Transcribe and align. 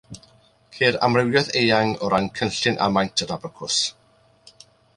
Ceir 0.77 0.95
amrywiaeth 1.07 1.51
eang 1.61 1.93
o 2.03 2.09
ran 2.13 2.31
cynllun 2.39 2.81
a 2.85 2.87
maint 2.97 3.25
yr 3.27 3.35
abacws. 3.37 3.79